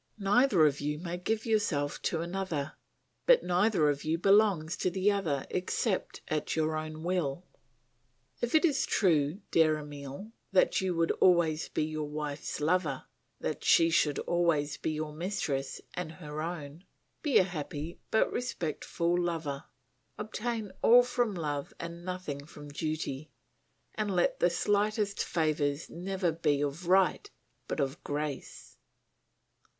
[0.17, 2.73] Neither of you may give yourself to another,
[3.27, 7.45] but neither of you belongs to the other except at your own will.
[8.41, 13.05] "If it is true, dear Emile, that you would always be your wife's lover,
[13.41, 16.83] that she should always be your mistress and her own,
[17.21, 19.65] be a happy but respectful lover;
[20.17, 23.29] obtain all from love and nothing from duty,
[23.93, 27.29] and let the slightest favours never be of right
[27.67, 28.77] but of grace.